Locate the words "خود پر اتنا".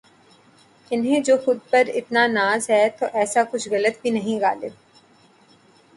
1.45-2.25